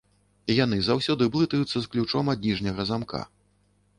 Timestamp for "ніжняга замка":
2.47-3.21